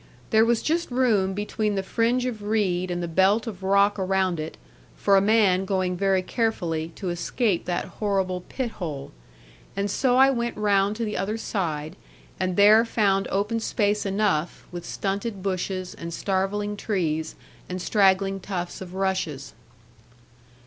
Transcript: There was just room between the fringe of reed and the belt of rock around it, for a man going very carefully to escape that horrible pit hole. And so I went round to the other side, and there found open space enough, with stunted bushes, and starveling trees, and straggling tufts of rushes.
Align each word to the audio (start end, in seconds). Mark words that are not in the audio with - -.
There 0.31 0.43
was 0.45 0.63
just 0.63 0.89
room 0.89 1.35
between 1.35 1.75
the 1.75 1.83
fringe 1.83 2.25
of 2.25 2.41
reed 2.41 2.89
and 2.89 3.03
the 3.03 3.07
belt 3.07 3.45
of 3.45 3.61
rock 3.61 3.99
around 3.99 4.39
it, 4.39 4.57
for 4.95 5.15
a 5.15 5.21
man 5.21 5.63
going 5.63 5.95
very 5.95 6.23
carefully 6.23 6.87
to 6.95 7.09
escape 7.11 7.65
that 7.65 7.85
horrible 7.85 8.41
pit 8.49 8.71
hole. 8.71 9.11
And 9.75 9.91
so 9.91 10.17
I 10.17 10.31
went 10.31 10.57
round 10.57 10.95
to 10.95 11.05
the 11.05 11.17
other 11.17 11.37
side, 11.37 11.95
and 12.39 12.55
there 12.55 12.83
found 12.83 13.27
open 13.29 13.59
space 13.59 14.03
enough, 14.03 14.65
with 14.71 14.87
stunted 14.87 15.43
bushes, 15.43 15.93
and 15.93 16.11
starveling 16.11 16.77
trees, 16.77 17.35
and 17.69 17.79
straggling 17.79 18.39
tufts 18.39 18.81
of 18.81 18.95
rushes. 18.95 19.53